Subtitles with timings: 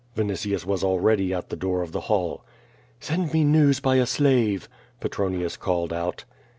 [0.15, 2.43] Vinitius was already at the door of the hall.
[2.99, 4.67] "Send me news by a slave,"
[4.99, 6.25] Petronius called out.